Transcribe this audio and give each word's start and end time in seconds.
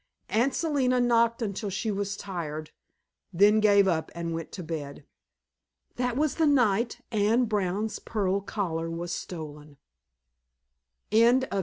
Aunt 0.29 0.55
Selina 0.55 0.99
knocked 0.99 1.43
until 1.43 1.69
she 1.69 1.91
was 1.91 2.17
tired, 2.17 2.71
then 3.31 3.59
gave 3.59 3.87
up 3.87 4.09
and 4.15 4.33
went 4.33 4.51
to 4.53 4.63
bed. 4.63 5.05
That 5.97 6.17
was 6.17 6.37
the 6.37 6.47
night 6.47 7.01
Anne 7.11 7.45
Brown's 7.45 7.99
pearl 7.99 8.39
collar 8.41 8.89
was 8.89 9.11
stolen! 9.11 9.77
Chapter 11.11 11.45
VI. 11.51 11.59